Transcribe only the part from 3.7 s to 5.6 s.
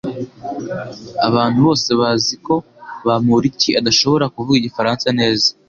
adashobora kuvuga igifaransa neza